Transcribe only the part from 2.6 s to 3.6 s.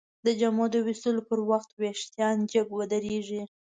ودریږي.